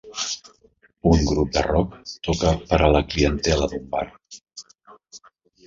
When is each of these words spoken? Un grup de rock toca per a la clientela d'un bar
Un 1.09 1.21
grup 1.31 1.51
de 1.57 1.63
rock 1.67 1.99
toca 2.29 2.55
per 2.71 2.81
a 2.81 2.89
la 2.97 3.03
clientela 3.13 3.71
d'un 3.77 3.87
bar 3.95 4.05